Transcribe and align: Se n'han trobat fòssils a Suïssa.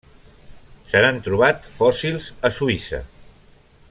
Se 0.93 1.01
n'han 1.03 1.19
trobat 1.27 1.69
fòssils 1.73 2.31
a 2.51 2.53
Suïssa. 2.57 3.03